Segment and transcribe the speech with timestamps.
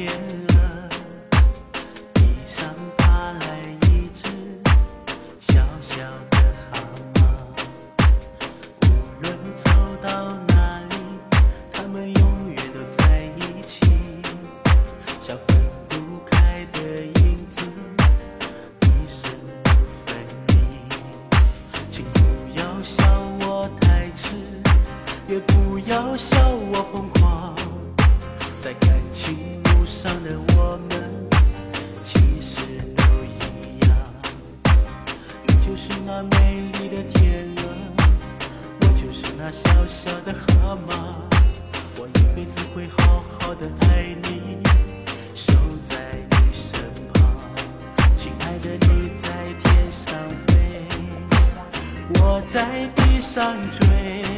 [0.00, 0.08] 天
[0.48, 0.54] 鹅，
[2.14, 3.44] 地上爬来
[3.82, 4.30] 一只
[5.38, 6.00] 小小
[6.30, 6.38] 的
[6.72, 6.80] 蛤
[7.16, 7.20] 蟆。
[8.80, 8.88] 无
[9.20, 9.30] 论
[9.62, 9.70] 走
[10.02, 10.08] 到
[10.48, 10.96] 哪里，
[11.70, 13.84] 它们永远都在一起，
[15.22, 16.78] 像分不开的
[17.20, 17.66] 影子，
[18.80, 19.30] 一生
[19.62, 19.68] 不
[20.06, 20.16] 分
[20.48, 20.54] 离。
[21.92, 22.18] 请不
[22.58, 23.04] 要笑
[23.42, 24.34] 我太痴，
[25.28, 27.19] 也不要笑我疯狂。
[35.70, 37.62] 就是那美丽的天鹅，
[38.80, 41.14] 我就是那小小的河马。
[41.96, 44.58] 我一辈子会好好的爱你，
[45.36, 45.52] 守
[45.88, 45.96] 在
[46.28, 47.22] 你身旁。
[48.18, 49.30] 亲爱的，你在
[49.62, 50.88] 天上飞，
[52.14, 54.29] 我在地上追。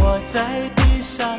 [0.00, 1.38] 我在地上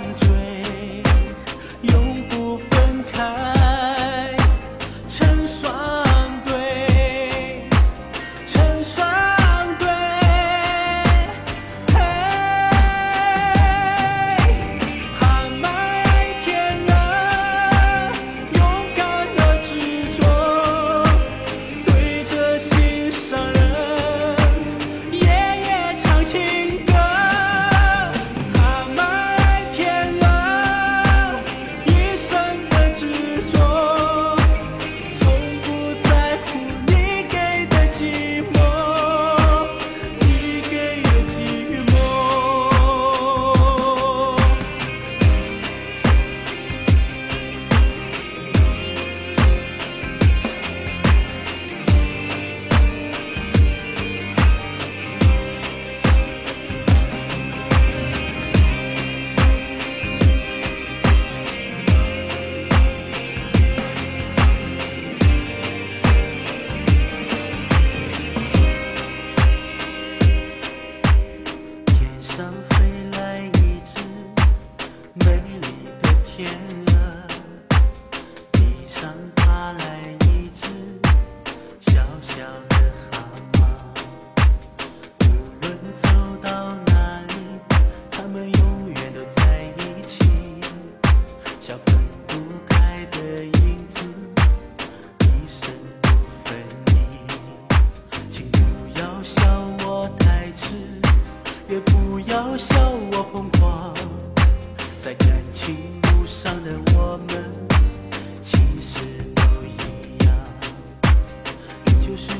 [76.37, 76.66] 天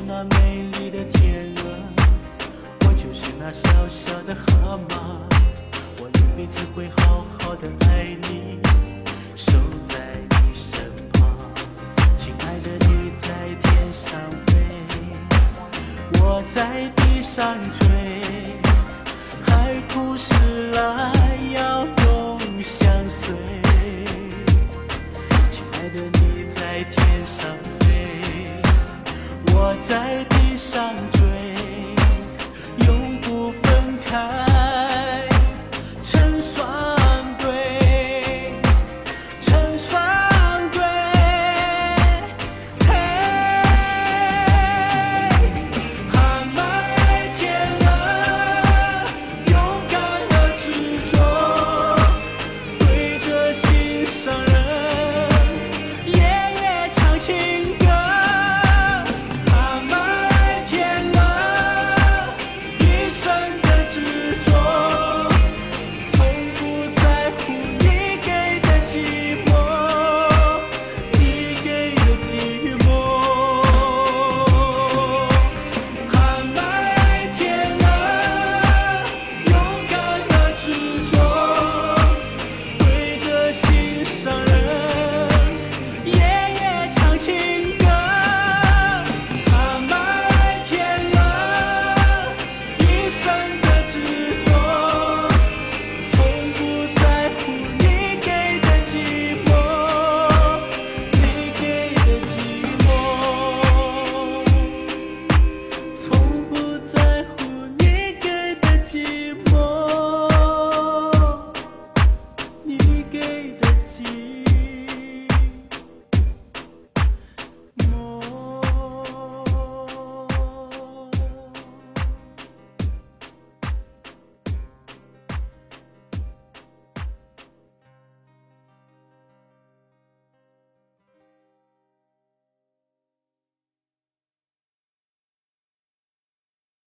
[0.08, 1.64] 那美丽的天鹅
[2.80, 4.96] 我就是那小小的蛤蟆
[6.00, 8.58] 我一辈子会好好的爱你
[9.36, 9.52] 守
[9.86, 9.98] 在
[10.30, 11.28] 你身旁
[12.18, 13.28] 亲爱的你在
[13.62, 14.56] 天上飞
[16.14, 17.86] 我在地上追
[19.46, 20.27] 海枯石